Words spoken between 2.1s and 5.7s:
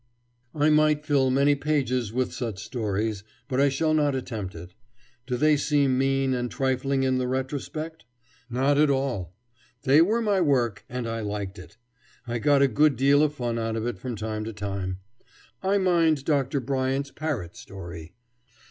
with such stories, but I shall not attempt it. Do they